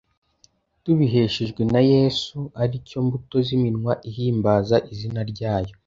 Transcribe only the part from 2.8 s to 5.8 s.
cyo mbuto z’iminwa ihimbaza izina ryayo"